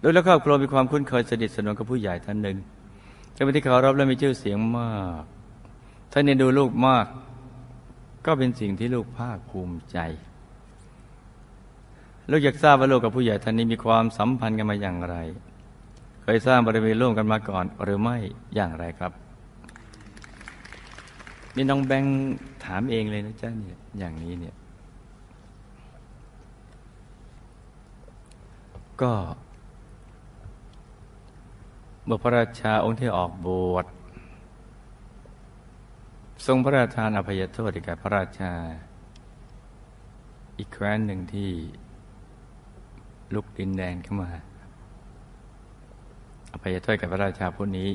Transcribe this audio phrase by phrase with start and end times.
[0.00, 2.56] โดยแล้วครอบครัวมีความคุ้นเคยสนิทสนมกับผู้ใหญ่ท่านหนึ่ง
[3.44, 5.22] เป็นที่เคารพและมีชื่อเสียงมาก
[6.12, 7.06] ท่านเอ็นดูลูกมาก
[8.26, 9.98] ก็เป็นสิ่งที่ลูกภาคภูมิใจ
[12.30, 15.16] ลูกอยากทราบว่าลูกกับผู้ใหญ่ท่านนี้มีความสัมพันธ์กันมาอย่างไร
[16.22, 18.16] เคยสร้างบริเวณร่วมกันมาก่อน หรือไม่
[18.54, 19.12] อย่างไรครับ
[21.56, 22.14] นี่น้องแบงค์
[22.64, 24.54] ถามเองเลยนะจ๊ะเนี่ยอย่างนี้เนี่ย
[29.02, 29.12] ก็
[32.12, 33.86] มื่อพระราชาองค์ที่ออกบวช
[36.46, 38.52] ทรงพระราชทานอภัยโทษแก่พระราชา
[40.58, 41.50] อีกแคว้นหนึ่งที่
[43.34, 44.30] ลุกดินแดนเข้ามา
[46.52, 47.90] อภัยโทษแก่พระราชาผู้นี้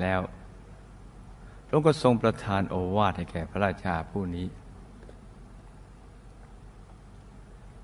[0.00, 0.20] แล้ว
[1.66, 4.46] พระองค์ก็ทรงประทานโอวาทให้แก่พระราชาผู้นี้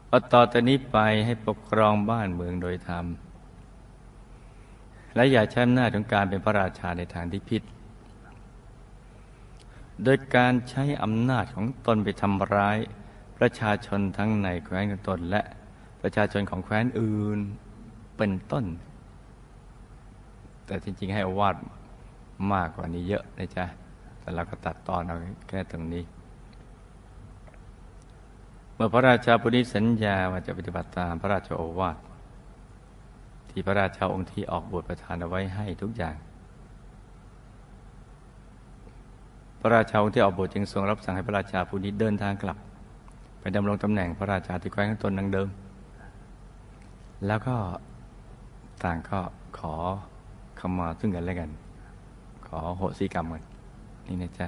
[0.08, 3.06] ว่าต่อแต่นี้ไปให้ปกครองบ้านเมืองโดยธรรม
[5.14, 7.62] และอย่าใช้อำนาจของการเป็นพระราชาในทางที่ผิด
[10.04, 12.78] โดยการใช้อำนาจของตนไปทำร้าย
[13.38, 15.42] ประชาชนทั้งในแคว้นของตนและ
[16.02, 17.38] ประชาชนของแคว้นอื่น
[18.16, 18.64] เป็นต้น
[20.66, 21.56] แต่จริง ๆ ให้อวาด
[22.52, 23.64] มากกว่านี้เยอะนะจ๊ะ
[24.20, 25.16] แต่เราก็ตัดตอนเอา
[25.48, 26.04] แค่ตรงนี้
[28.74, 31.96] เมื่อพระราชาผู้นี้สัญญาว่าจะปฏิบัติตามพระราชโอวาท
[33.56, 36.14] ที่พระราชาองค์ที่ออกบวชประทานเอาไว้ให้ทุกอย่าง
[39.60, 42.58] พระราชาองค์ที่ออกบวชจึงทรงรับสั่งให้พระราชาผู้นี้เดินทางกลับ
[43.40, 45.48] ไปดำรงตำแหน่งพระราชาที่แคว้นข้างตนดังเดิม
[47.26, 47.56] แล้วก็
[48.84, 49.20] ต่างก็
[49.58, 49.74] ขอ
[50.58, 51.50] ขมาซึ่งกันและกัน
[52.46, 53.42] ขอโหสิกรรมกัน
[54.06, 54.46] นี่นะจ๊ะ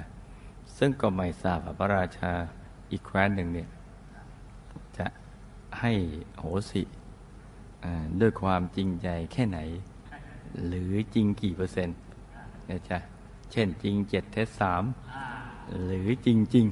[0.77, 2.31] ซึ่งก็ไม่ทราบว่าพระราชา
[2.91, 3.69] อีกแคว้นหนึ่งเนี่ย
[4.97, 5.05] จะ
[5.79, 5.91] ให้
[6.39, 6.81] โหสิ
[8.19, 9.59] ด้วยความจริงใจแค่ไหน
[10.67, 11.97] หรือจริงกี่เปอร์เซ็นต์
[12.69, 12.97] นะจ๊ะ
[13.51, 14.83] เช่นจริงเจ็ดเทสสาม
[15.85, 16.65] หรือจริงจริง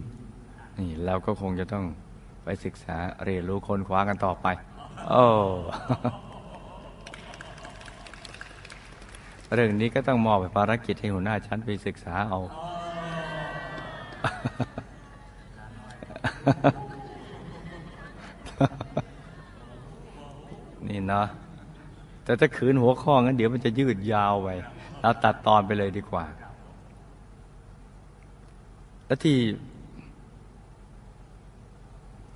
[0.77, 1.85] นี่เราก็คงจะต้อง
[2.43, 4.47] ไปศึกษาเรียนรู้คนคว้ากันต่อไป
[5.09, 5.25] โอ้
[9.53, 12.39] เรื่องนี้ก็ต้องมอบไปภารกิจให้หัวหน้าชั้นไปศึกษาเอา
[20.95, 21.27] นี่เนาะ
[22.23, 24.49] แต่ถ้าขืนหัวข้องั้นเดี๋ยวมันจะยืดยาวไป
[25.01, 26.25] เราตัดตอนไปเลยดีกว่า
[29.05, 29.37] แล้วที่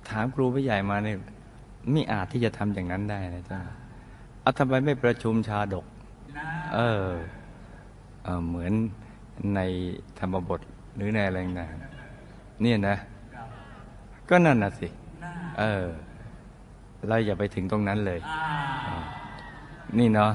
[0.08, 1.18] ถามครูผู้ใหญ่มาเนี่ย
[1.92, 3.58] ไม่อาจที่จะทำอย่างนั้นได้นะจ๊ะ
[4.40, 5.86] เอาทำไมไม่ประชุมชาดก
[6.74, 7.08] เออ
[8.24, 8.72] เออเหมือน
[9.54, 9.60] ใน
[10.18, 10.60] ธรรมบท
[10.96, 11.72] หรือในอะไรต่าง
[12.62, 12.96] เนี่ยนะ
[14.28, 14.88] ก็นั่นน่ะสิ
[15.58, 15.84] เออ
[17.08, 18.20] เราอย่าไปถึงตรงนั้นเลย
[19.98, 20.32] นี่เนาะ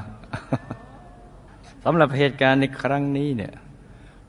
[1.83, 3.53] สำหรับเหตุการณ์ในครั้งนี้เนี่ย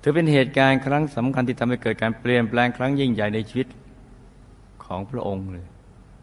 [0.02, 3.68] ถือเป็นเหตุการณ์ครั้งสำคัญที่ทำให้เกิดการเปลี่ยนแปลงครั้งยิ่งใหญ่ในชีวิต
[4.84, 5.66] ของพระองค์เลย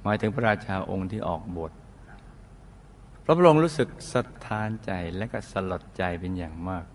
[0.03, 1.71] หมายถึงพระราชาองค์ที่ออกบท
[3.23, 6.85] พระพระองค์รู้สึกสะท้านใจและก็สลดใจเป็นอย่างมาก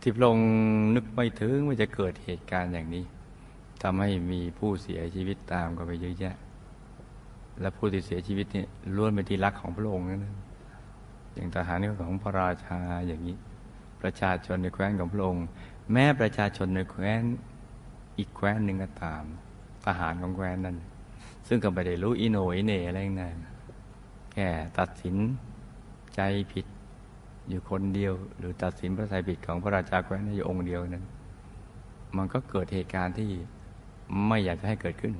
[0.00, 0.48] ที่พระองค์
[0.94, 3.04] นึกไม่ถึงว่าจะเกิดเหตุการณ์อย่างนี้
[3.82, 6.34] ทำให้มีผู้เสียชีวิตตามกันไปเยอะแยะ
[7.60, 8.64] และผู้ที่เสียชีวิตนี่
[8.96, 10.24] ล้วนเป็นที่รักของพระองค์นั่น
[11.34, 13.36] อย่างทหารนี่ของพระราชาอย่างนี้
[14.02, 15.44] ประชาชนในแคว้นของพระองค์
[15.92, 17.22] แม้ประชาชนในแคว้น
[18.18, 19.22] อีกแคว้นหนึ่งก็ตาม
[19.86, 20.76] ทหารของแคว้นนั้น
[21.48, 23.36] ซึ่งก็ไม่ได้รู้อิโนอิเนอะไรนั่น
[24.32, 25.16] แค่ตัดสิน
[26.14, 26.20] ใจ
[26.52, 26.66] ผิด
[27.48, 31.04] อยู่คนเดียว หรือตัดสินพระทัยผิดของพระราชาแคว้นในองค์เดียวนั้น
[32.16, 33.30] มันก็เกิดเหตุการณ์ที่
[34.26, 35.14] ไม่อยากจะให้เกิดขึ้น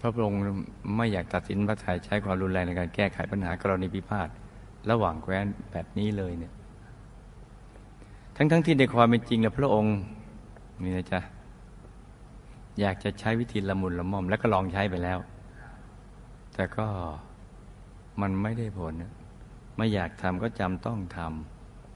[0.00, 0.40] พระองค์
[0.96, 4.28] ไม่อยากตัดสินพระทัยใช้ความรุนแรงในการแก้ไขปัญหากรณีพิพาท
[4.90, 6.52] ระหว่างแคว้นแบบนี้เลยเนี่ย
[8.36, 9.96] ทั้งๆทที่ในความเป็นจริงแล้วพระองค์
[10.82, 11.20] นี่นะจ๊ะ
[12.80, 15.18] อยากจะใช้วิธีละมุนละม่อม แล้วก็ลองใช้ไปแล้ว
[16.54, 16.86] แต่ก็
[18.20, 18.94] มันไม่ได้ผล
[19.76, 21.18] ไม่อยากทำก็จำต้องท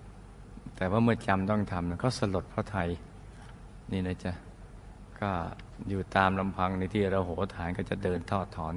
[0.01, 2.89] ำแต่ว่าเมื่อจำต้องทำก็สลดพระไทย
[3.93, 4.33] นี่นะจ๊ะ
[5.21, 5.31] ก็
[5.89, 8.75] อยู่ตามลำพังในที่เราโหฐานก็จะเดินทอดถอน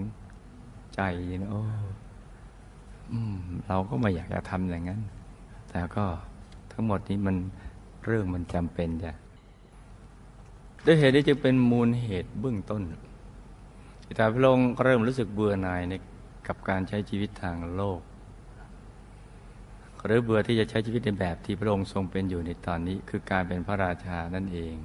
[0.95, 1.01] ใจ
[1.41, 1.63] นะโอ้
[3.67, 5.01] เราก็ไม่อยากจะทำอย่างนั้น
[5.69, 6.05] แต่ก็
[6.71, 7.35] ทั้งหมดนี้มัน
[8.05, 9.13] เรื่องมันจำเป็นจ้ะ
[10.85, 12.81] ด้วยเหตุนี้จึงเป็นมูลเหตุเบื้องต้น
[14.03, 15.93] ที่ทำให้พระองค์เริ่มรู้สึกเบื่อหน่ายใน
[16.47, 18.01] กับการใช้ชีวิตทางโลก
[20.05, 24.75] หรือเบื่อที่จะใช้ชีวิตในแบบที่พระองค์ทรงเป็นอยู่ในตอนนี้ คือการเป็นพระราชานั่นเอง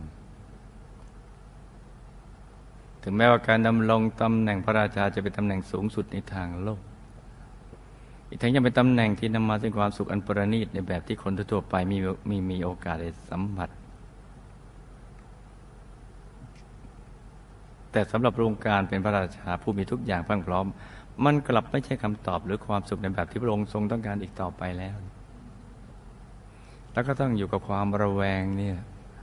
[3.03, 6.81] ถึงแม้ว่าการดำรงตำแหน่งพระราชาจะเป็นตำแหน่งสูงสุดในทางโลก
[8.29, 11.99] อีกทั้งยังเป็นตำแหน่งที่นำมาซึ่งความสุขอันประณีตในแบบที่คนทั่วไปมี
[12.31, 13.69] มีมีโอกาสได้สัมผัส
[17.93, 20.67] แต่สำหรับโรงการเป็นพระราชาผู้มีทุกอย่างพรังพร้อม
[21.25, 24.97] มันกลับไม่ใช่คำตอบหรือความสุขในแบบที่พระองค์ทรงต้องการอีกต่อไปแล้ว
[26.93, 28.77] แล้วก็ต้องอยู่กับความระแวงเนี่ย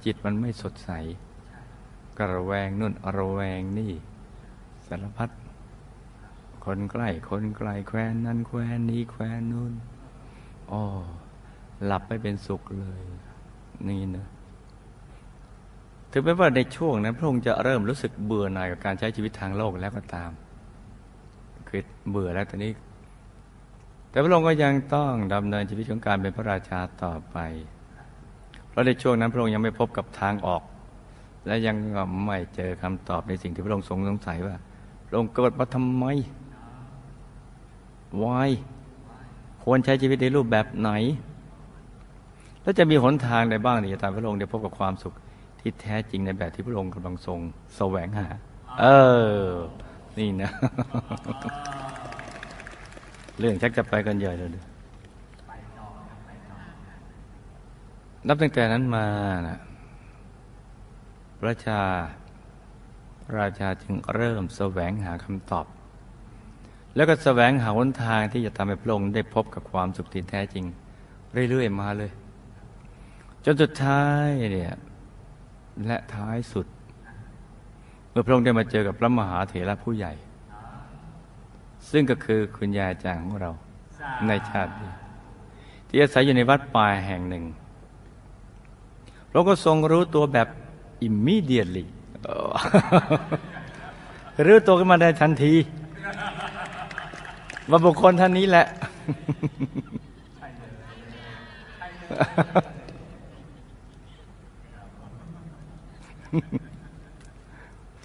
[0.05, 0.89] จิตมันไม่สดใส
[2.19, 3.94] ก็ระแวงนู่นระแวงนี่
[4.88, 5.30] สารพัด
[6.66, 9.74] คนใกล้ คนไกลแคว้นนั้นแคว้นนี้แคว้นนู่น
[10.71, 10.81] อ๋อ
[11.86, 13.01] หลับไม่เป็นสุขเลย
[13.88, 14.27] นี่เนอะ
[16.12, 20.31] ถึงแม้ว่าในช่วงนั้นพระองค์จะเริ่มรู้สึกเบื่อหน่ายกับการใช้ชีวิตทางโลกแล้วก็ตาม
[21.68, 22.74] คือเบื่อแล้วตอนนี้
[24.10, 27.38] แต่พระองค์ก็ยังต้องดำเนินชีวิตของการเป็นพระราชาต่อไป
[28.69, 30.63] เพราะในช่วงนั้นพระองค์ยังไม่พบกับทางออก
[31.45, 31.75] และยัง
[32.25, 34.56] ไม่เจอคำตอบในสิ่งที่พระองค์ทรงสงสัยว่า
[35.07, 36.06] พระองค์เกิดมาทำไม
[38.24, 38.51] วาย
[39.63, 40.91] ควรใช้ชีวิตในรูปแบบไหน
[42.62, 45.13] แล้วจะมีหนทางใดบ้างที่จะทำให้พระองค์ได้พบกับความสุข
[45.59, 47.39] ที่แท้จริงในแบบที่พระองค์กำลังทรง
[47.75, 48.27] แสวงหา
[48.81, 48.86] เอ
[49.41, 49.47] อ
[50.18, 50.51] นี่นะ
[53.39, 54.50] เรื่องชักจะไปกันใหญ่เลย
[58.27, 59.06] นับตั้งแต่นั้นมา
[59.47, 59.59] นะ
[61.39, 61.81] พระชา
[63.38, 65.65] ราชาจึงเริ่มแสวงหาคำตอบ
[66.95, 70.65] แล้วก็แสวงหาหนทางที่จะทำให้พระองค์ได้พบกับความสุขที่แท้จริง
[71.50, 72.12] เรื่อยๆมาเลย
[73.45, 74.75] จนสุดท้ายเนี่ย
[75.86, 76.68] และท้ายสุด
[78.09, 80.13] เมื่อพระองค์ได้มาเจอกับพระมหาเถระผู้ใหญ่
[81.91, 83.51] ซึ่งก็คือคุณยายจางของเรา
[84.27, 84.91] ในชาตินี้
[85.88, 87.45] ที่อาศัยอยู่ในวัดป่าแห่งหนึ่ง
[89.31, 90.47] เราก็ทรงรู้ตัวแบบ
[91.07, 91.86] immediately
[94.46, 95.54] รู้ตัวขึ้นมาได้ทันที
[97.69, 98.66] ว่าบุคคลท่านนี้แหละ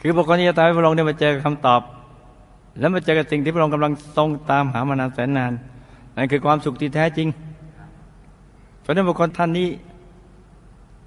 [0.01, 1.81] คือบุคคลที่จะตายพระองค์ได้มาเจอคำตอบ
[2.81, 5.53] แล้วมาเจอกับสิ่งที่พระองค์กำลังทรงตามหามานานแสนนาน
[6.17, 7.29] นั่นคือความสุขที่แท้จริง
[8.81, 9.69] เพราะนั้นบุคคลท่านนี้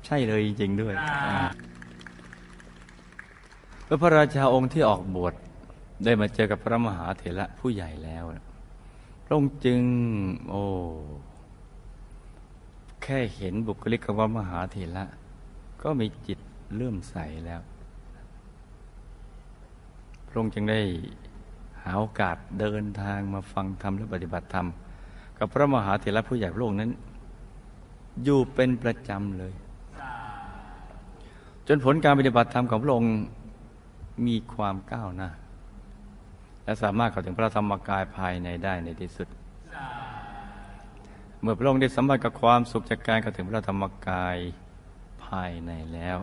[0.05, 0.93] ใช่เลยจริง ๆ ด้วย
[3.89, 5.33] พระพระราชาองค์ที่ออกบวช
[6.03, 8.23] ได้มาเจอกับพระมหาเถระผู้ใหญ่แล้ว
[9.25, 9.81] พระองค์จึง
[10.49, 10.63] โอ้
[13.03, 15.03] แค่เห็นบุคลิกของพระมหาเถระ
[15.81, 16.39] ก็มีจิต
[16.75, 17.61] เลื่อมใสแล้ว
[20.27, 20.81] พระองค์จึงได้
[21.83, 24.67] หาโอกาสเดินทางมาฟังธรรมและปฏิบัติธรรม
[25.37, 26.91] กับพระมหาเถระผู้ใหญ่โลกนั้น
[28.23, 29.53] อยู่เป็นประจำเลย
[31.67, 33.15] จนผลการปฏิบัติธรรมของพระองค์
[34.25, 35.29] มีความก้าวหน้า
[36.63, 39.27] และสามารถเข้าถึงพระธรรมกายภายในได้ในที่สุด
[41.41, 44.37] เมื่อพระองค์ได้สัมผัสกับความสุขจากการเข้าถึงพระธรรมกาย
[45.25, 46.17] ภายในแล้ว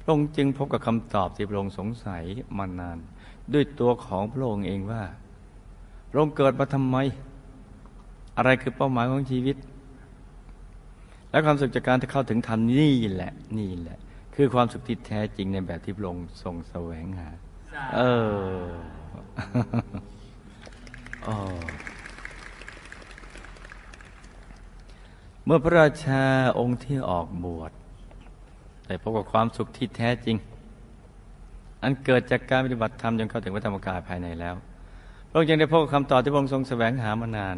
[0.00, 2.24] พระองค์จึงพบกับคำตอบที่พระองค์สงสัย
[2.56, 2.98] มานาน
[3.52, 5.02] ด้วยตัวของพระองค์เองว่า
[6.10, 6.96] พระองค์เกิดมาทำไม
[8.36, 9.56] อะไรคือเป้าหมายของชีวิต
[11.30, 13.98] และความสุขจากการที่เข้าถึงธรรมนี่แหละนี่แหละ
[14.34, 17.28] คือความสุขที่แท้จริงในแบบที่พระองค์ทรงแสวงหา
[17.96, 18.00] เอ
[18.56, 18.62] อ
[21.24, 21.34] โอ้
[25.44, 26.22] เมื่อพระราชา
[26.58, 27.72] องค์ที่ออกบวช
[28.86, 30.36] ได้พบกับความสุขที่แท้จริง
[31.82, 34.54] อันเกิดจากการปฏิบัติธรรมจนเข้าถึงพระธรรมกายภายในแล้ว
[35.28, 37.56] พระองค์ยังได้พบกับคำตอบที่พระองค์ทรงแสวงหามานาน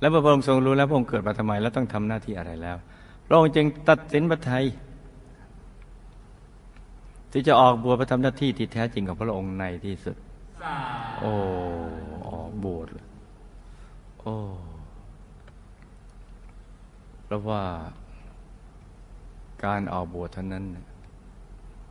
[0.00, 2.76] และเมื่อพระองค์ทรงรู้แล้วพระองค์เกิดมาทำไม และต้องทำหน้าที่อะไรแล้ว
[3.26, 4.64] พระองค์จึงตัดสินพระทัย
[7.32, 10.16] ที่จะออกบวชประทำหน้าที่ที่แท้จริงของพระองค์ในที่สุด
[11.20, 11.32] โอ้
[12.28, 13.06] ออกบวชเลย
[14.20, 14.34] โอ้
[17.24, 17.62] เพราะว่า
[19.64, 20.64] การออกบวชเท่านั้น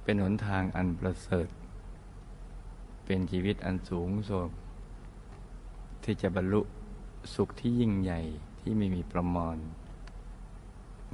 [0.04, 1.48] เป็นหนทางอันประเสริฐ
[3.06, 4.48] เป็นชีวิตอันสูงส่ง
[6.04, 6.62] ที่จะบรรลุ
[7.35, 8.19] สุขที่ยิ่งใหญ่
[8.59, 9.55] ที่ไม่มีประมาณ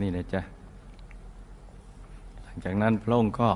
[0.02, 0.42] นี่นะจ๊ะ
[2.44, 3.50] หลังจากนั้นพระองค์ก็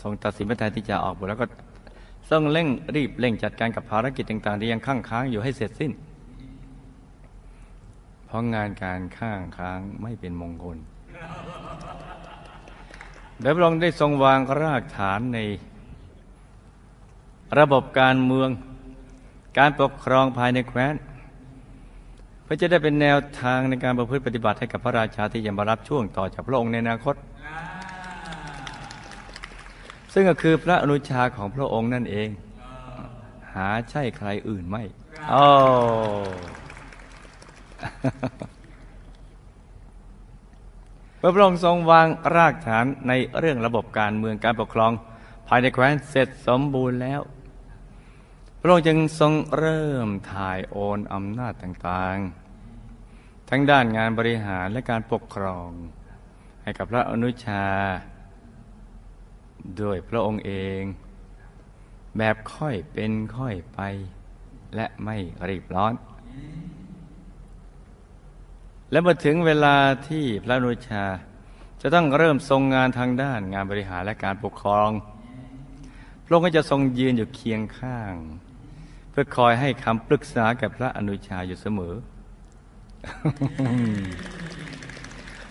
[0.00, 1.46] ทรงตัดสินพระทัยที่จะออกบวชแล้วก็
[2.30, 5.92] ทรงเร่งรีบเร่งจัดการกับภารกิจต่างๆที่ยังข้างค้างอยู่ให้เสร็จสิ้น
[8.26, 10.78] เพราะงานการข้างค้างไม่เป็นมงคล
[13.40, 15.38] โดยพระองค์ได้ทรงวางรากฐานใน
[17.58, 18.48] ระบบการเมือง
[19.58, 20.94] การปกครองภายในแคว้น
[22.44, 27.14] เพื่อจะได้เป็นแนวทางในการประพฤติปฏิบัติให้กับพระราชาที่จะมารับช่วงต่อจากพระองค์ในอนาคต
[30.12, 32.28] ซึ่งก็คือพระอนุชาของพระองค์นั่นเอง
[33.54, 34.82] หาใช่ใครอื่นไม่
[35.30, 35.44] โอ้
[41.34, 44.92] พระองค์ทรงวางรากฐานในเรื่องระบบการเมืองการปกครอง
[45.48, 47.20] ภายในแคว้นเสร็จสมบูรณ์แล้ว
[48.66, 55.70] ระองค์จึงทรงเริ่มถ่ายโอนอำนาจต่างๆ ทั้งด้านงานบริหารและการปกครอง
[56.62, 57.66] ให้กับพระอนุชา
[59.80, 60.82] ด้วยพระองค์เอง
[62.18, 63.80] แบบค่อยเป็นค่อยไป
[64.76, 65.16] และไม่
[65.48, 65.92] รีบร้อน
[68.90, 69.76] และเมื่อถึงเวลา
[70.08, 71.04] ที่พระอนุชา
[71.82, 74.90] จะต้องเริ่มทรงงานทางด้านงานบริหารและการปกครอง
[76.24, 78.12] พระองค์ก็จะทรงยืนอยู่เคียงข้าง
[79.16, 81.94] พื่อคอยให้คำปรึกษากับพระอนุชาอยู่เสมอ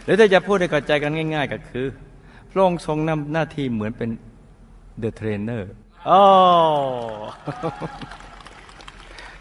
[0.04, 1.86] หรือถ้าจะพูดให้เข้าใจกันง่าย ๆ ก็คือ
[2.52, 4.10] พระองค์ทรงนำหน้าที่เหมือนเป็น
[5.00, 5.72] the trainer
[6.06, 6.22] โอ้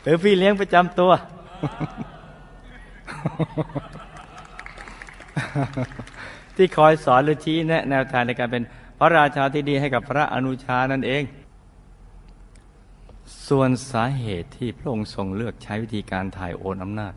[0.02, 1.12] หรือพี่เลี้ยงประจำตัว
[6.56, 8.62] ที่คอยสอนหรือชี้แนะแนวทางในการเป็น
[8.98, 11.22] พระราชาที่ดีให้กับพระอนุชานั่นเอง
[13.54, 17.14] ส่วนสาเหตุที่พระองค์ทรงเลือกใช้วิธีการถ่ายโอนอำนาจ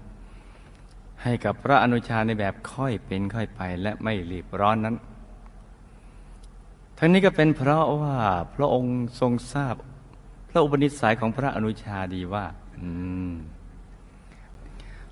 [1.23, 4.95] ให้กับพระอนุชาในแบบค่อยเป็นค่อยไปและไม่รีบร้อนนั้น
[6.97, 8.17] ทั้งนี้ก็เป็นเพราะว่า
[8.55, 9.75] พระองค์ทรงทราบ
[10.49, 12.45] พระอุปนิสัยของพระอนุชาดีว่า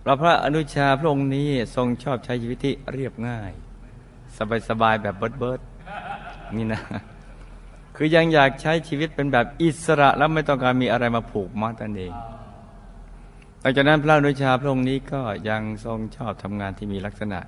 [0.01, 3.51] เพราะพระอนุชาพระองค์นี้ทรงชอบใช้ชีวิตที่เรียบง่าย
[4.69, 5.61] สบายๆแบบเบิร์ดเบิร์ด
[6.57, 6.81] นี่นะ
[7.95, 12.13] คือยังอยากใช้ชีวิตเป็นแบบอิสระแล้วไม่ต้องการมีอะไรมาผูกมัดตนเอง
[13.61, 17.39] หลังจากนั้นพระนุชาพระองค์นี้ก็ยังทรงชอบทำงานที่มีลักษณะ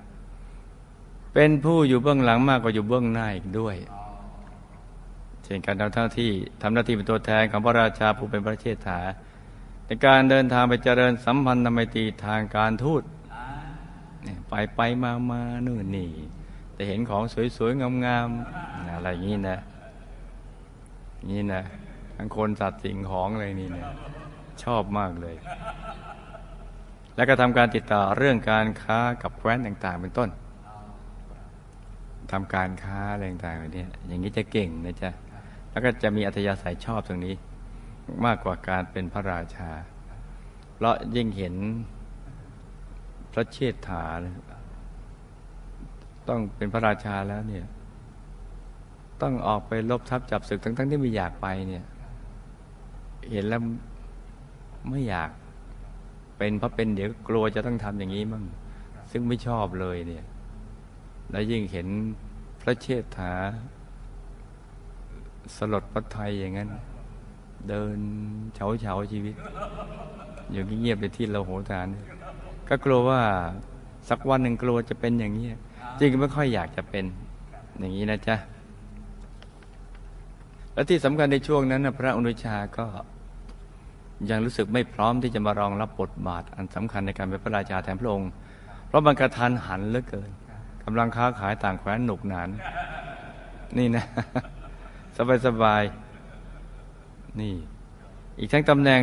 [1.34, 3.76] เป็นผู้อยู่เบื้องหลังมากกว่าอยู่เบื้องหน้าอีกด้วย
[5.44, 9.00] เช่นการทำหน้าที่ทำหน้าที่เป็นตัวแทนของพระราชาผู้เป็นพระเชษฐา
[9.86, 13.02] ในการเดินทางไปเจริญสัมพันธไมตรีทางการทูต
[14.48, 16.10] ไปไปมามานู่นนี่
[16.72, 17.22] แต่เห็นของ
[17.56, 19.60] สวยๆงามๆอะไรอย่างนี้นะ
[21.30, 21.62] นี่นะ
[22.16, 23.84] ทั้งคนสัตว์สิ่งของอะไรนี่นะ
[24.64, 25.36] ชอบมากเลย
[27.16, 30.30] แล้วก็ทำการติดต่อเรื่องการค้ากับแคว้นต่างๆ เป็นต้น
[32.32, 35.10] ทำการค้าอะไรต่างๆแบบนี้อย่างนี้จะเก่งนะจ๊ะ
[35.70, 37.34] แล้วก็จะมีอัธยาศัยชอบตรงนี้
[38.24, 39.70] มากกว่าการเป็นพระราชา
[40.74, 41.54] เพราะยิ่งเห็น
[43.32, 44.04] พระเชษฐา
[46.28, 47.66] ต้องเป็นพระราชาแล้วเนี่ย
[49.22, 51.84] ต้องออกไปลบทับจับศึกทั้งๆที่ไม่อยากไปเนี่ย
[53.32, 53.60] เห็นแล้ว
[54.90, 55.30] ไม่อยาก
[56.38, 58.44] เป็นเพราะเป็นเดี๋ยวกลัวจะต้องทำอย่างนี้มั่ง
[59.10, 60.24] ซึ่งไม่ชอบเลยเนี่ย
[61.30, 61.88] แล้วยิ่งเห็น
[62.60, 63.32] พระเชษฐา
[65.56, 66.70] สลดพระไทยอย่างนั้น
[67.68, 67.98] เดิน
[68.54, 69.34] เฉาเฉาชีวิต
[70.52, 71.86] อยู่เงียบๆไปที่เราโหฐาน
[72.68, 73.20] ก็กลัวว่า
[74.08, 75.46] สักวันหนึ่งกลัวจะเป็นอย่างนี้
[75.98, 77.04] จริงไม่ค่อยอยากจะเป็น
[77.78, 78.36] อย่างนี้นะจ๊ะ
[80.76, 82.86] และที่สำคัญในช่วงนั้นพระอนุชาก็
[84.30, 88.30] ยังรู้สึกไม่พร้อมที่จะมารองรับบทบาท อันสำคัญในการเป็นพระราชาแทนพระองค์
[88.88, 90.30] เพราะมันกระทันหันเหลือเกิน
[90.84, 92.48] กำลังค้าขายต่างแคว้นหนุกหนาน
[93.78, 94.04] นี่นะ
[95.16, 95.82] สบายสบาย
[97.40, 97.54] นี่
[98.38, 99.02] อีกทั้งตำแหน่ง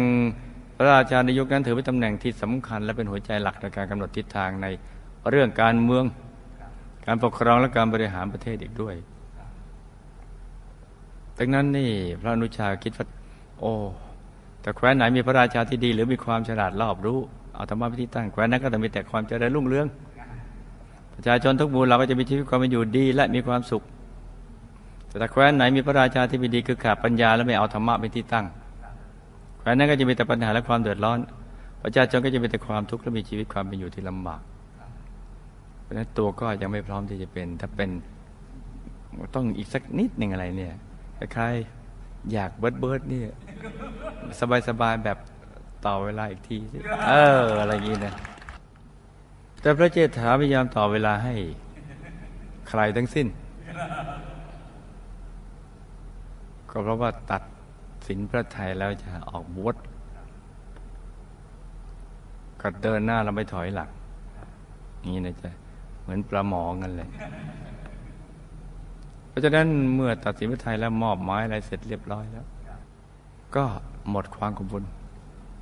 [0.77, 4.67] พระราชาในยุคนั้นถือเป็นตำแหน่งที่สำคัญ และเป็นหัวใจหลักในการกำหนดทิศทางใน
[5.29, 6.05] เรื่องการเมือง
[7.05, 8.95] การปกครองและการบริหารประเทศอีกด้วย
[11.37, 13.05] ดังนั้นนี่พระอนุชาคิดว่า
[13.59, 13.73] โอ้
[14.61, 17.19] แต่แคว้นไหนมีพระราชาที่ดี หรือมีความฉลาดรอบรู้
[17.55, 19.87] เอาธรรมะพิธีตั้งแคว้นนั้นก็ต้องมีแต่ความเจริญรุ่งเรือง
[21.13, 23.83] ประชาชนทุกหมู่เราก็จะมีชีวิตความเป็นอยู่ดีและมีความสุข
[25.19, 28.45] แต่แคว้นไหนมีพระราชาที่ไม่ดีคือขาดปัญญาและไม่เอาธรรมะเป็นที่ตั้ง
[29.59, 31.19] แคว้นนั้นก็จะมีแต่ปัญหาและความเดือดร้อน
[31.83, 34.41] ประชาชนก็จะมีแต่ความทุกข์และมีชีวิตความเป็นอยู่ที่ลำบาก
[35.81, 37.89] เพราะฉะนั้นตัวก็ยังไม่พร้อมที่จะเป็น ถ้าเป็น
[39.35, 40.73] ต้องอีกสักนิดหนึ่งอะไรเนี่ย
[41.33, 43.21] ใคล้ายๆอยากเบิร์ดเบิร์ดนี่
[44.67, 45.17] สบายๆแบบ
[45.85, 46.57] ต่อเวลาอีกที
[47.09, 48.13] เออ อะไรอย่างนี้นะ
[49.61, 51.35] แต่พระเจษฐาพยายามต่อเวลาให้
[52.69, 53.27] ใครทั้งสิ้น
[56.69, 57.43] ก็เพราะว่าตัด
[58.07, 59.75] สินพระไทยแล้วจะออกบวช
[62.61, 63.89] ก็เดินหน้าเราไม่ถอยหลัง
[65.05, 65.51] นี่นะจ๊ะ
[66.01, 67.09] เหมือนปลาหมอกันเลย
[69.33, 72.45] เพราะฉะนั้นเมื่อตัดสินพระไทยแล้วมอบหมายอะไรเสร็จเรียบร้อยแล้ว
[73.55, 73.65] ก็
[74.09, 74.83] หมดความกังวล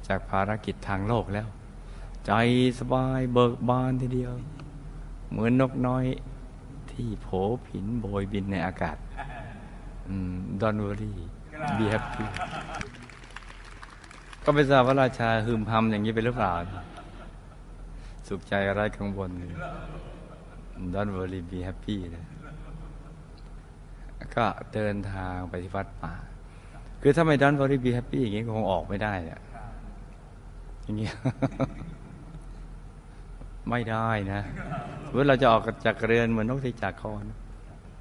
[0.08, 1.48] จากภารกิจทางโลกแล้ว
[2.26, 2.32] ใจ
[2.80, 4.34] สบายเบิกบานทีเดียว
[5.32, 6.06] เหมือนนกน้อย
[6.92, 7.28] ที่โผ
[7.68, 8.98] ผินโบยบินในอากาศ
[10.62, 11.14] don't worry
[11.78, 12.26] be happy
[14.44, 16.54] ก็ไม่ทราบว่าราชาฮึมพำอย่างนี้ไปหรือเปล่า
[18.28, 19.30] สุขใจอะไรข้างบน
[20.94, 22.26] don't worry be happy นะ
[24.36, 26.14] ก็เดินทางไปที่วัดป่า
[27.02, 29.40] คือถ้าไม่ don't worry be happy อย่างนี้ก็คงออกไม่ได้อะ
[30.84, 31.16] อย่างเงี้ย
[33.70, 34.42] ไม่ได้นะ
[35.10, 37.24] เมื่อเราจะออกจากเรือนเหมือนนกที่จากคอน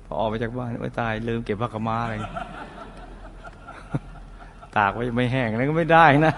[0.06, 2.14] พอออกไปจากบ้านโอ้ยตายลืมเก็บผ้ากมาอะไร
[4.76, 6.34] ตากไว้ไม่แห้งอะไรก็ไม่ได้นะ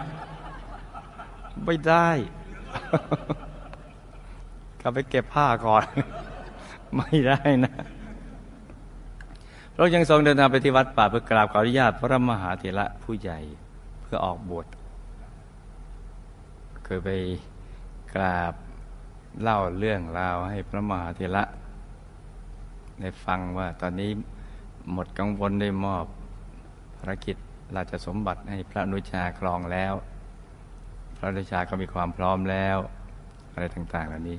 [1.66, 2.08] ไม่ได้
[4.80, 5.84] กลับไปเก็บผ้าก่อน
[6.96, 7.74] ไม่ได้นะ
[9.76, 13.38] เรายังทรงเดินทางไปที่วัดป่าเพื่อกราบขออนุญาตพระมหาเถระผู้ใหญ่
[14.02, 14.66] เพื่อออกบวช
[16.84, 17.10] เคยไป
[18.14, 18.54] กราบ
[19.42, 21.44] เล่าเรื่องราวให้พระมหาเถระ
[23.00, 24.10] ได้ฟังว่าตอนนี้
[24.92, 26.04] หมดกังวลได้มอบ
[26.96, 27.36] ภารกิจ
[27.76, 29.94] ราชสมบัติให้พระนุชาครองแล้ว
[31.16, 32.76] พระนุชาก็มีความพร้อมแล้ว
[33.52, 34.38] อะไรต่างๆเหล่านี้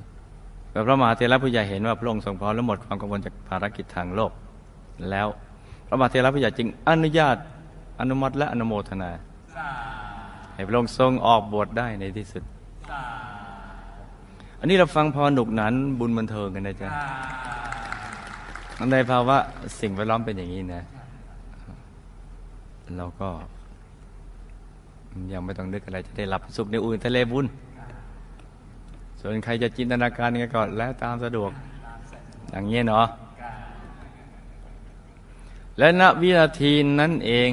[0.70, 4.32] แต่พระมหาเถระผู้ใหญ่เห็นว่าพระองค์ทรงพร้อมและหมดความกังวลจากภารกิจทางโลก
[5.10, 5.28] แล้ว
[5.86, 7.36] พระมหาเถระผู้ใหญ่จึงอนุญาต
[8.00, 9.10] อนุมัติและอนุโมทนา
[10.54, 12.42] ให้พระองค์ทรงออกบวชได้ในที่สุด
[14.60, 16.88] อันนี้เราฟังพอหนุกหนันบุญบันเทิงกันนะจ๊ะ
[18.92, 19.36] ในภาวะ
[19.80, 20.82] สิ่งแวดล้อมเป็นอย่างนี้นะ
[22.96, 23.28] เราก็
[25.32, 27.46] ยังไม่ต้องนึกอะไรจะได้รับสุขในอื่นทะเลบุญ
[29.20, 31.50] ส่วนใครจะจินตนาการยังไงก็แล้วตามสะดวก
[32.50, 33.06] อย่างนี้เนาะ
[35.78, 37.50] และณวินาทีนั้นเอง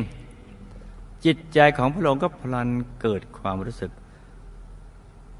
[1.25, 2.69] จิตใจของพระองค์ก็พลัน
[3.01, 3.91] เกิดความรู้สึก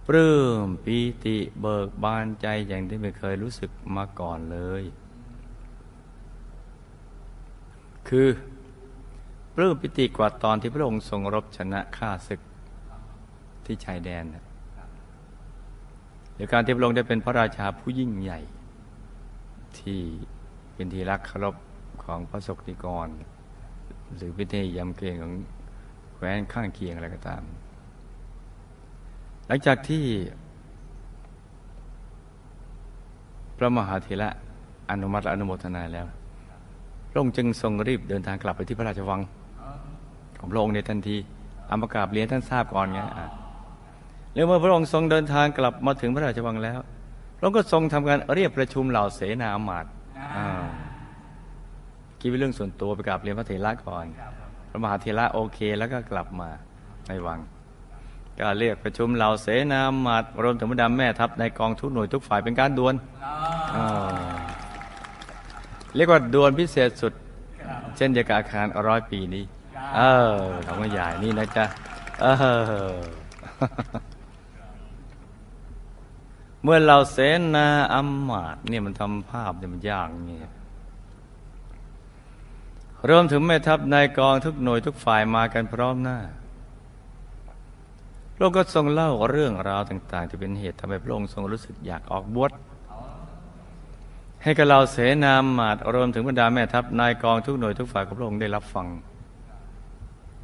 [0.08, 0.34] ปลื้
[0.66, 4.84] มปีติเบิกบานใจอย่างที่ไม่เคยรู้สึกมาก่อนเลย
[8.08, 8.28] คือ
[9.56, 12.42] ปลื้มปิติกว่าตอนที่พระองค์ทรงรบชนะข้าศึก
[13.66, 14.24] ที่ชายแดน
[16.34, 18.40] หรือการที่พระองค์ได้เป็นพระราชาผู้ยิ่งใหญ่
[19.80, 20.02] ที่
[20.74, 21.56] เป็นที่รักเคารพ
[22.04, 23.08] ของพระศกนิกร
[24.16, 25.34] หรือเป็นที่ยำเกรงของ
[26.14, 27.42] แคว้นข้างเคียงอะไรก็ตาม
[29.48, 30.04] หลังจากที่
[33.58, 34.30] พระมหาเถระ
[34.92, 36.08] อนุมัติอนุโมทนาแล้ว
[37.10, 39.22] พระองค์จึงทรงรีบเดินทางกลับไปที่พระราชวัง
[40.38, 41.18] ของพระองค์ในทันที
[41.70, 43.28] อามากราบเรียนท่านทราบก่อนไงอะ
[44.34, 46.80] แล้วเมื่อพระองค์ทรงเดินทางกลับมาถึงพระราชวังแล้ว
[47.38, 49.92] พระองค์ก็ทรงทำการเรียกประชุมเหล่าเสนาอมาตย์
[52.22, 54.06] คิดเป็นเรื่องส่วนตัวไปกราบเรียนพระเถระก่อน
[54.70, 56.50] พระมหาเถระโอเคแล้วก็กลับมา
[57.08, 57.40] ในวัง
[58.40, 62.96] ก็เรียกประชุมเหล่าเสนาอมาตย์รวมถึงบรรดาแม่ทัพในกองทุกหน่วยทุกฝ่ายเป็นการดวล
[65.96, 67.14] เรียกว่าดวลพิเศษสุด
[67.98, 69.44] เช่นเดียวกับอาคารร้อยปีนี้
[69.96, 70.02] เอ
[70.36, 71.66] อของใหญ่นี่นะจ๊ะ
[72.22, 72.26] เอ
[72.92, 72.96] อ
[76.64, 77.18] เมื่อเราเส
[77.56, 80.52] นาอำมาตย์เนี่ยมันทำภาพเนี่ยมันยากเงี้ย
[83.10, 86.18] รวมถึงแม่ทัพนายกองทุกหน่วยทุกฝ่ายมากันพร้อมหน้า
[88.34, 92.52] พระองค์ก็ทรงเล่าเรื่องราวต่าง ๆ ที่เป็นเหตุทำให้พระองค์ทรงรู้สึกอยากออกบวช
[94.44, 98.88] ให้กับเราเสนาอำมาตย์รวมถึงบรรดาแม่ทัพนายกองทุกหน่วยทุกฝ่ายของพระองค์ได้รับฟัง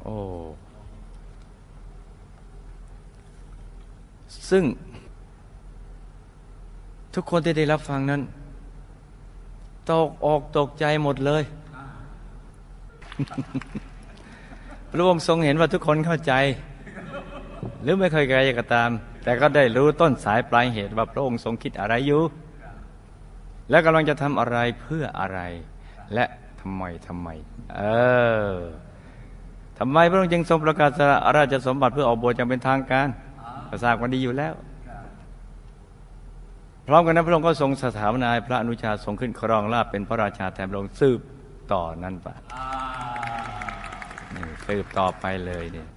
[0.01, 0.15] โอ้
[4.49, 4.63] ซึ่ง
[7.13, 8.21] ทุกคนที่ได้รับฟังนั้น
[9.89, 11.43] ตกออกตกใจหมดเลย
[14.91, 16.33] พระองค์ทรงเห็นว่าทุกคนเข้าใจ
[17.81, 18.89] หรือไม่เคยไกลก็ตาม
[19.23, 22.21] แต่ก็ได้รู้ต้นสายปลายเหตุว่าพระองค์ทรงคิดอะไรอยู่
[23.69, 25.39] และกำลังจะทำอะไรเพื่ออะไร
[26.13, 26.25] และ
[26.61, 27.29] ทำไมทำไม
[27.75, 27.81] เอ
[28.51, 28.53] อ
[29.79, 30.99] ทำไมพระองค์จึงทรงประกาศ
[31.37, 33.07] ราชสมบัติเพื่อออกบวชอย่างเป็นทางการ
[33.69, 34.53] ก็ทราบกันดีอยู่แล้ว
[36.87, 41.19] พร้อมกันนั้นพระองค์ก็ทรงสถาปนาพระอนุชาทรงขึ้นครองราชเป็นพระราชาแทนพระองค์สืบ
[41.71, 42.27] ต่อนั่นไป
[44.67, 45.87] สืบต่อไปเลยเนี่ย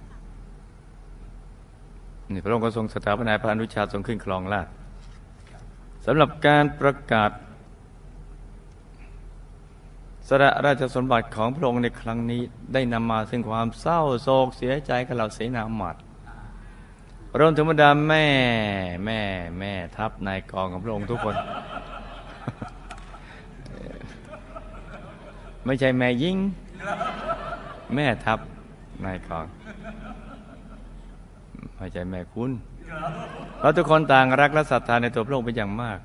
[2.31, 4.67] นี่พระองค์ก็ทรงสถาปนาพระอนุชาทรงขึ้นครองราช
[6.05, 7.31] สำหรับการประกาศ
[10.27, 12.41] สละราชสมบัติของพระองค์ในครั้งนี้
[12.73, 15.95] ได้นำมาซึ่งความเศร้าโศกเสียใจกับเหล่าเสนาหมัด
[17.39, 18.25] รวมถึงบรรดาแม่
[19.05, 19.21] แม่
[19.59, 21.35] แม่ทัพนายกองของพระองค์ทุกคน
[25.65, 26.37] ไม่ใช่แม่ยิ่ง
[27.95, 28.39] แม่ทัพ
[29.05, 29.45] นายกอง
[31.75, 32.51] ไม่ใช่แม่คุณ
[33.57, 35.99] เพราะทุกคนต่างรักและศรัทธาในตัวพระองค์เป็นอย่างมาก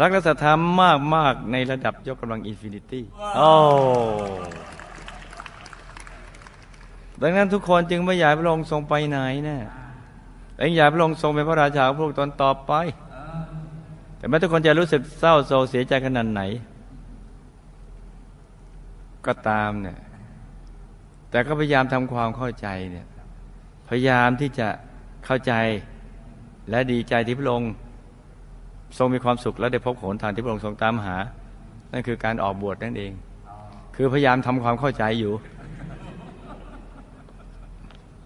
[0.00, 3.04] รักและศรัทธามากมากในระดับยกกำลัง infinity
[3.36, 3.52] โอ้
[7.22, 9.58] ดังนั้นทุกคนจึงไม่อยากพระองค์ทรงไปไหนนั่น
[10.58, 12.72] เองอยากพระองค์ทรงเป็นพระราชาของพระองค์ตนต่อไป
[14.16, 16.42] แต่แม้ทุกคนจะรู้สึกเศร้าโศกเสียใจขนาดไหน
[19.26, 19.98] ก็ตามเนี่ย
[21.30, 23.06] แต่ก็พยายามทำความเข้าใจเนี่ย
[23.88, 24.68] พยายามที่จะ
[25.26, 25.52] เข้าใจ
[26.70, 27.72] และดีใจที่พระองค์
[28.98, 31.16] ทรงมีความสุขและได้พบหนทางที่พระองค์ทรงตามหา
[31.92, 33.12] นั่นคือการออกบวชนั่นเอง
[33.96, 35.32] คือพยายามทำความเข้าใจอยู่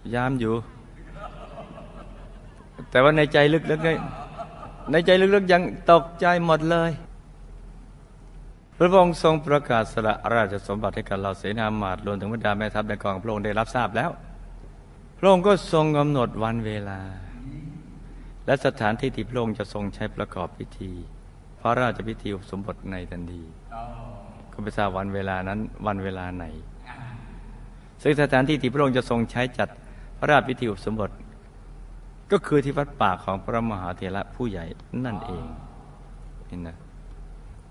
[0.01, 0.53] พยายามอยู่
[2.89, 6.91] แต่ว่าในใจลึกๆในใจลึกๆยังตกใจหมดเลย
[8.77, 14.09] พระองค์ทรงประกาศสละราชสมบัติให้กับเราเสนามาตรวมถึงบรรดาแม่ทัพในกองพระองค์ได้รับทราบแล้ว
[15.19, 16.99] พระองค์ก็ทรงกำหนดวันเวลา
[18.45, 20.91] และสถานที่ที่พระองค์จะทรงใช้ประกอบพิธี
[21.59, 23.43] พระราชพิธีอุปสมบทในทันที
[24.51, 26.45] ก็ไม่ทราบวันเวลานั้นวันเวลาไหน
[28.01, 29.69] ซึ่งสถานที่ที่พระองค์จะทรงใช้จัด
[30.19, 31.11] พระราชพิธีอุปสมบท
[32.31, 34.65] ก็คือที่วัดป่าของพระมหาเถระผู้ใหญ่
[35.05, 35.45] นั่นเอง
[36.49, 36.77] นี่นะ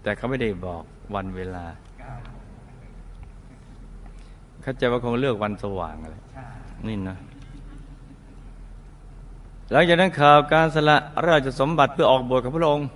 [0.02, 0.82] แต่เขาไม่ได้บอก
[1.14, 1.64] วันเวลา
[4.62, 6.16] เขาใจะว่าคงเลือกวันสว่างอะไร
[6.88, 7.16] นี่นะ
[9.70, 10.96] หลังจากนั้นข่าวการสละ
[11.28, 12.86] ราชสมบัติเพื่อออกบวชของพระองค์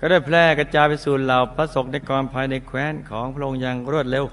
[0.00, 4.24] ก็ได้แพร่กระจายไปสู่เหล่าพระสงฆ์ในกองภายในแคว้นของพระองค์อย่างรวดเร็ว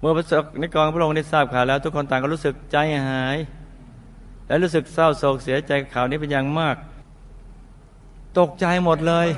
[0.00, 2.76] เมื่อพระสงฆ์ในกองพระองค์ได้ทราบข่าวแล้ว ทุกคนต่างก็รู้สึกใจ
[3.08, 3.36] หาย
[4.46, 6.76] และรู้สึกเศร้าโศกเสียใจกับข่าวนี้เป็นอย่างมาก
[8.38, 9.28] ตกใจหมดเลย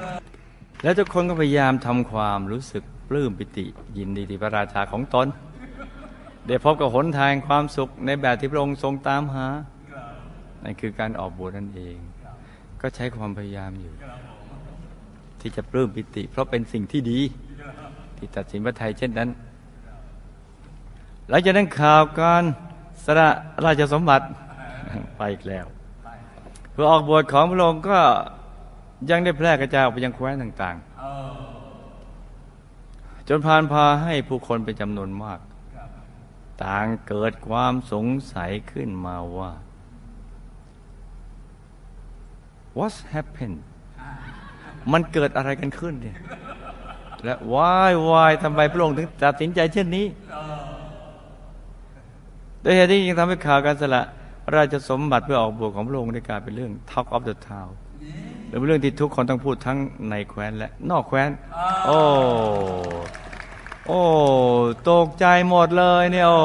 [0.82, 3.66] แล้วทุกคนก็พยายามทำความรู้สึกปลื้มปิติ
[3.98, 5.26] ยินดีที่พระราชาของตน
[6.46, 9.46] ได้พบกับหนทางความสุขในแบบที่พระองค์ทรงตามหา
[10.64, 11.96] นั่นคือการออกบวชนั่นเอง
[12.80, 13.92] ก็ใช้ความพยายามอยู่
[15.40, 17.20] ที่จะปลื้มปิติ เพราะเป็นสิ่งที่ดี
[18.16, 19.28] ที่ตัดสินพระไทยเช่นนั้น
[21.28, 22.44] หลังจากนั้นข่าวการ
[23.04, 23.28] สละ
[23.64, 24.24] ราชสมบัติ
[25.16, 25.66] ไปอีกแล้ว
[26.72, 28.00] เพื่อออกบวชของพระองค์ก็
[29.11, 35.40] ยังได้แพร่กระจายออกไปยังแคว้นต่างๆ จนพานพาให้ผู้คนเป็นจำนวนมาก
[36.64, 39.52] ต่างเกิดความสงสัยขึ้นมาว่า
[42.78, 43.58] What's happened
[44.92, 46.18] มันเกิดอะไรกันขึ้นเนี่ย
[47.24, 50.06] และวายวายทำไมพระองค์ถึงตัดสินใจเช่นนี้
[52.61, 54.02] โดยเหตุที่ยังทำให้ข่าวการสละ
[54.54, 57.70] ราชสมบัติเพื่อออกบวชของพระองค์ได้กายเป็นเรื่อง Talk of the Town
[58.48, 59.78] หรือเป็นเรื่องที่ทุกคนต้องพูดทั้ง
[60.11, 61.30] ในแคว้นและนอกแคว้น
[61.87, 61.98] โอ้
[63.87, 64.02] โอ้
[64.90, 66.40] ตกใจหมดเลยเนี่ยโอ้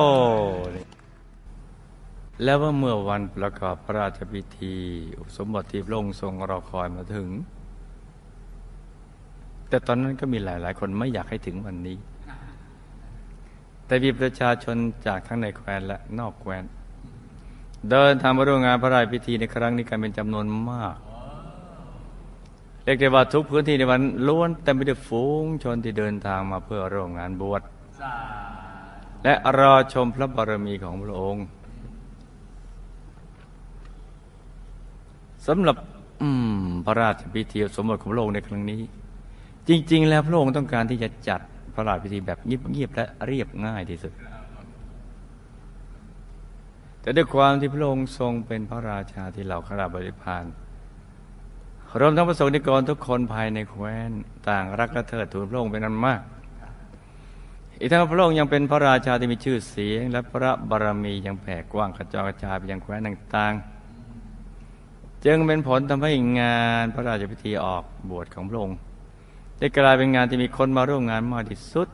[2.44, 4.76] แล้วว่าเมื่อวันประกอบพระราชพิธี
[5.18, 7.30] อุปสมบทที่พระองค์ทรงรอคอยมาถึง
[9.70, 11.98] แต่ตอนนั้นก็มีหลาย ๆ คนไม่อยากให้ถึงวันนี้
[13.86, 14.76] แต่มีประชาชน
[15.08, 16.64] จากทั้งในแคว้นและนอกแคว้น
[17.90, 20.98] เดินทางมาร่วมงานพระราชพิธีในครั้งนี้กันเป็นจำนวนมาก
[22.84, 27.62] เรียกได้ว่าทุกพื้นที่ในวันล้วนเต็มไปด้วยฝูงชนที่เดินทางมาเพื่อร่วมงานบวช
[29.24, 31.46] และรอชมพระบารมีของพระองค์
[35.48, 35.78] สำหรับ
[36.86, 38.82] พระราชพิธีสมบทของพระองค์ในครั้งนี้
[39.68, 41.42] จริง ๆ แล้วพระองค์ต้องการที่จะจัด
[41.74, 44.14] พระราชพิธีแบบเงียบๆและเรียบง่ายที่สุด
[47.02, 50.44] แต่ด้วยความที่พระองค์ทรงเป็นพระราชาที่เหล่าข้าราชบริพาร
[52.00, 54.12] รวมทั้งประสงค์นิกรทุกคนภายในแคว้น
[54.50, 56.22] ต่างรักและเทิดทูนพระองค์เป็นอันมาก
[57.80, 68.78] อีกทั้งพระองค์ยังเป็นพระราชาที่มีชื่อเสียง และพระบารมียังแผ่กว้างกระจายกระจายไปยังแคว้นต่างๆ จึงเป็นผลทำให้งานพระราชพิธีออกบวชของพระองค์
[69.58, 71.88] ได้กลายเป็นงานที่มีคนมาร่วมงานมากที่สุด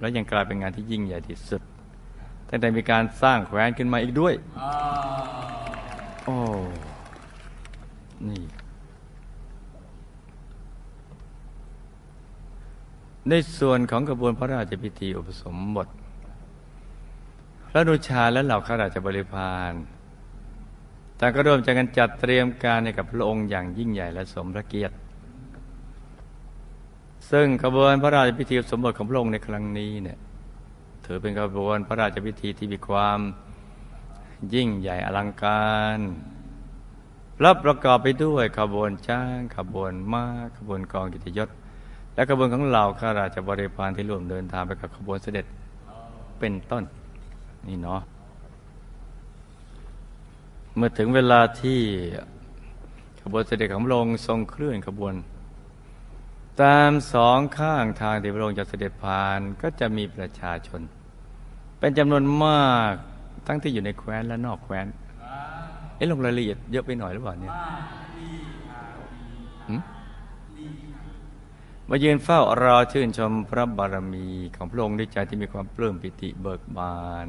[0.00, 1.62] และยังกลายเป็นงานที่ยิ่งใหญ่ที่สุด
[2.48, 4.34] ตั้งแต่มีการสร้างแคว้นขึ้นมาอีกด้วย
[6.24, 6.36] โอ้
[8.28, 8.44] นี่
[13.28, 15.88] ในส่วนของกระบวนพระราชพิธีอุปสมบท
[17.70, 19.72] พระนุชาและเหล่าข้าราชบริพาร
[21.18, 24.94] ต่างก็ร่วมใจกันจัดเตรียมการให้กับพระองค์อย่างยิ่งใหญ่และสมพระเกียรติ
[27.30, 30.18] ซึ่งกระบวนพระราชพิธีอุปสมบทของพระองค์ในครั้งนี้เนี่ย
[31.04, 33.18] ถือเป็นกระบวนพระราชพิธีที่มีความ
[34.54, 35.98] ยิ่งใหญ่อลังการ
[37.44, 40.24] รับประกอบไปด้วยขบวนช้างขบวนม้า
[40.56, 41.48] ขบวนกองกิตยศ
[42.16, 45.46] และขบวนของเหล่าข้าราชบริพารที่ร่วมเดินทางไปกับขบวนเสด็จ
[46.38, 46.84] เป็นต้น
[47.66, 48.00] นี่เนาะ
[50.76, 51.80] เมื่อถึงเวลาที่
[53.22, 55.14] ขบวนเสด็จของพระองค์ทรงเคลื่อนขบวน
[56.62, 60.80] ตามสองข้างทางที่พระองค์จะเสด็จผ่านก็จะมีประชาชน
[61.78, 62.92] เป็นจำนวนมาก
[63.46, 64.86] ทั้งที่อยู่ในแคว้นและนอกแคว้น
[65.96, 67.52] เอ๊ะลงรายละเอียดเยอะไปหน่อยหรือเปล่าเนี่ย
[69.68, 69.74] หื
[71.88, 77.26] มายืนเฝ้ารอชื่นชมพระบารมีของพระองค์ด้วยใจที่มีความปลื้มปิติเบิกบาน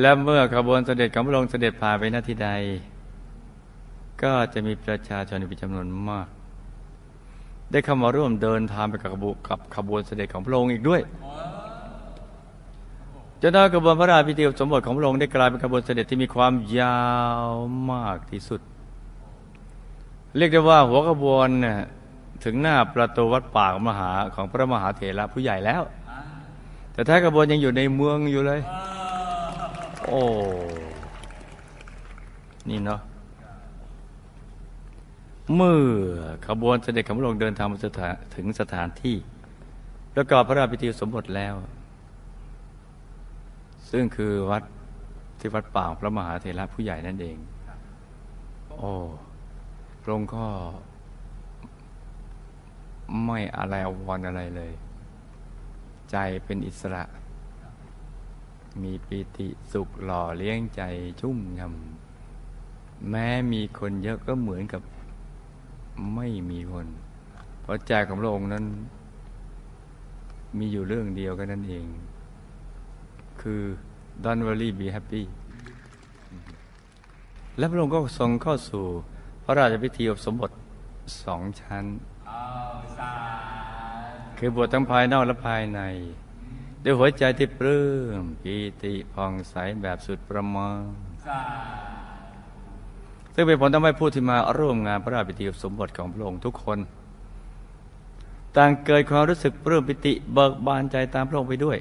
[0.00, 2.50] และเมื่อขบวนเสด็จของพระองค์เสด็จผ่านไปหน้าที่ใด
[4.22, 6.28] ก็จะมีประชาชนเป็นจำนวนมาก
[7.70, 11.00] ได้เข้ามาร่วมเดินทางไปกับขบวนกับขบวนเสด็จของพระองค์อีกด้วย
[13.40, 17.02] จนได้กระบวนพระราชพิธีสมบทของพระองค์ได้กลายเป็นกระบวนเสด็จที่มีความยา
[17.46, 17.48] ว
[17.92, 18.60] มากที่สุด
[20.36, 21.78] เรียกได้ว่าหัวกระบวนเนี่ย
[22.44, 25.82] ถึงหน้าประตูวัดปากมหาของพระมหาเถระผู้ใหญ่แล้ว
[26.92, 28.60] แต่ท้ายกระบวนยังอยู่ในเมืองอยู่เลย
[30.06, 30.22] โอ้
[32.68, 33.00] นี่เนาะ
[35.56, 35.80] เมื่อ
[36.46, 37.78] ขบวนเสด็จของพระองค์เดินทางมา
[38.34, 39.16] ถึงสถานที่
[40.14, 41.54] ประกอบพระราชพิธีสมบทแล้ว
[43.90, 44.62] ซึ่งคือวัด
[45.38, 47.36] ที่วัดป่าพระมหาเถระผู้ใหญ่นั่นเอง
[48.76, 48.92] โอ้
[50.02, 50.44] พระองค์ก็
[53.24, 54.72] ไม่อะไรอาวรอะไรเลย
[56.10, 57.02] ใจเป็นอิสระ
[58.82, 60.82] มีปีติสุขหล่อเลี้ยงใจ
[61.20, 64.82] ชุ่มยำแม้มีคนเยอะก็เหมือนกับ
[66.14, 66.86] ไม่มีคน
[67.60, 68.64] เพราะใจของพระองค์นั้น
[70.58, 71.86] มีอยู่เรื่องเดียวกันนั่นเอง
[73.40, 73.62] คือ
[74.24, 75.22] Don't worry be happy
[77.58, 78.84] และพระองค์ก็ทรงเข้าสู่
[79.44, 80.50] พระราชพิธีอบสมบท
[81.24, 81.84] สองชั้น
[84.38, 85.80] คือบวชทั้งภายนอกและภายใน
[86.84, 87.84] ด้วยหัวใจที่ปลื้
[88.20, 90.80] มปีติผ่องใสแบบสุดประมาณ
[93.34, 96.78] ซึ่งเป็นผลทำให้ผู้ที่มาร่วมงานพระราชพิธีสมบทของพระองค์ทุกคน
[98.56, 101.78] ต่างเกิดความรู้สึกปลื้มปิติเบิกบานใจตามพระองค์ไปด้วย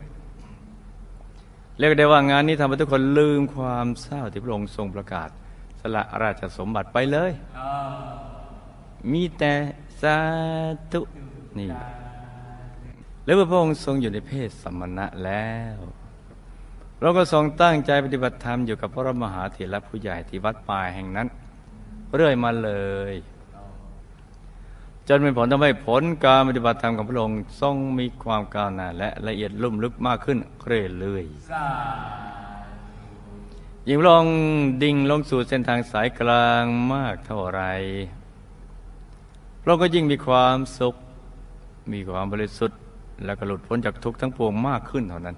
[1.80, 5.30] เรียกได้ว่างานนี้ทำให้ทุกคนลืมความเศร้าที่พระองค์ทรงประกาศ
[5.80, 7.32] สละราชสมบัติไปเลย
[9.12, 9.54] มีแต่
[10.02, 10.18] สา
[10.92, 11.02] ธุ
[11.58, 11.68] นี่
[13.26, 15.78] แล้วเมื่อพระองค์ทรงอยู่ในเพศสมณะแล้ว
[17.02, 21.28] เราก็ทรงตั้งใจปฏิบัติธรรมอยู่กับพระมหาเถระผู้ใหญ่ที่วัดป่าแห่งนั้น
[22.16, 22.72] เรื่อยมาเล
[23.14, 23.16] ย
[25.08, 31.36] จนเป็นผลทำให้ผลการปฏิบัติธรรมของพระองค์ทรงมีความก้าวหน้าและละเอียดลุ่มลึกมากขึ้นเรื่อยๆ
[33.88, 34.36] ยิ่งพระองค์
[34.84, 37.62] ดิ่งลงสู่เส้นทางสายกลางมากเท่าไร
[39.68, 40.96] เราก็ยิ่งมีความสุข
[41.94, 42.80] มีความบริสุทธิ์
[43.26, 45.36] และก็หลุดพ้นจากทุกข์ทั้งปวงมากขึ้นเท่านั้น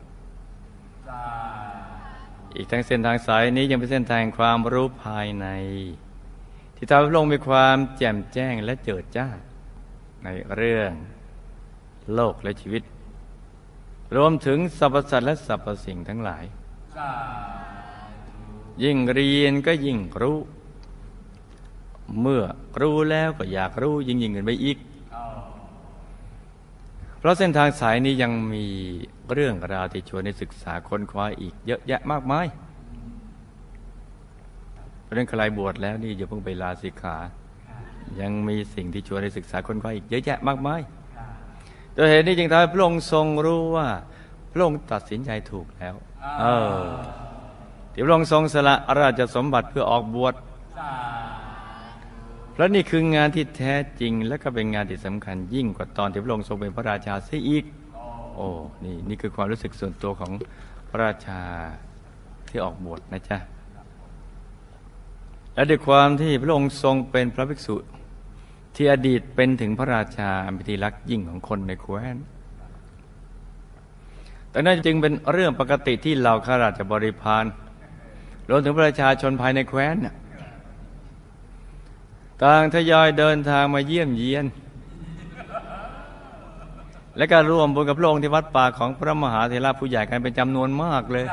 [2.56, 5.48] อีกทั้งเส้นทางสายนี้ยังเป็นเส้นทางแห่งความรู้ภายใน
[6.76, 9.28] ที่ทำให้พระองค์มีความแจ่มแจ้งและเจิดจ้า
[10.24, 10.92] ในเรื่อง
[12.14, 12.84] โลกและชีวิต
[14.16, 16.44] รวมถึงสรรพสัตว์และสรรพสิ่งทั้งหลาย
[18.84, 20.40] ยิ่งเรียนก็ยิ่งรู้
[22.22, 22.44] เมื่อ
[22.82, 24.78] รู้แล้วก็อยากรู้ยิ่งยิ่งขึ้นไปอีก
[27.20, 28.66] เพราะเส้นทางสายนี้ยังมี
[29.34, 32.46] เรื่องราวที่ชวนให้ศึกษาค้นคว้าอีกเยอะแยะมากมาย
[35.04, 37.18] เพราะนั้นใครบวชแล้วนี่อย่าเพิ่งไปลาสิกขา
[38.22, 40.82] ยังมีสิ่งที่ชวนให้ศึกษาค้นคว้าอีกเยอะแยะมากมาย
[41.94, 43.88] โดยเหตุนี้จึงทำให้พระองค์ทรงรู้ว่า
[44.52, 45.96] พระองค์ตัดสินใจถูกแล้ว
[46.40, 46.46] เอ
[46.78, 46.82] อ
[47.94, 50.34] ที่พระองค์ทรงสละราชสมบัติเพื่อออกบวช
[52.60, 57.66] เพราะนี่คืองานที่แท้จริง และก็เป็นงานที่สำคัญยิ่งกว่าตอนที่พระองค์ทรงเป็นพระราชาเสียอีก
[58.36, 58.48] โอ้
[58.84, 60.32] นี่นี่คือความรู้สึกส่วนตัวของ
[60.90, 61.42] พระราชา
[62.50, 63.38] ที่ออกบวชนะจ๊ะ
[65.54, 67.76] และด้วยความที่พระองค์ทรงเป็นพระภิกษุ
[68.76, 72.16] ที่อดีตเป็นถึงพระราชาอันเป็นที่รักยิ่งของคนในแคว้น
[74.50, 77.46] แต่นั่นจึงเป็นเรื่องปกติที่เหล่าข้าราชบริพาร
[78.50, 80.16] รวมถึงประชาชนภายในแคว้นน่ะ
[82.44, 84.46] ต่างทยอยเดินทางมาเยี่ยมเยียน
[87.18, 91.26] และก็ร่วมบุญกับพระองค์ที่วัดป่าของพระมหาเถระผู้ใหญ่กันเป็นจำนวนมากเลย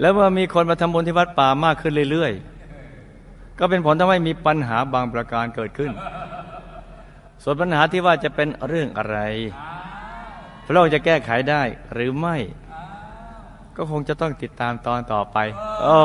[0.00, 5.92] แล้วเมื่อมีคนมาทำบุญที่วัดป่ามากขึ้นเรื่อยๆ ก็เป็นผลทำให้มีปัญหาบางประการเกิดขึ้น
[7.42, 9.18] ส่วนปัญหาที่ว่าจะเป็นเรื่องอะไร
[10.66, 11.62] พระองค์จะแก้ไขได้
[11.94, 12.36] หรือไม่
[13.76, 15.36] ก็คงจะต้องติดตามตอนต่อไป
[15.82, 16.00] โอ้